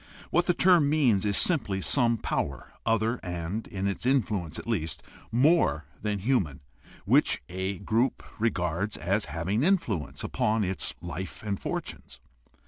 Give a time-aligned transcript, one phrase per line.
[0.31, 5.03] What the term means is simply some power other and (in its influence at least)
[5.31, 6.61] more than human
[7.05, 12.19] which a group regards as having influence upon its life and fortunes.